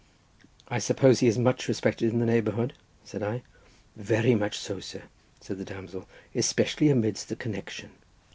[0.67, 3.43] "I suppose he is much respected in the neighbourhood?" said I.
[3.95, 5.03] "Very much so, sir,"
[5.39, 7.91] said the damsel, "especially amidst the connection."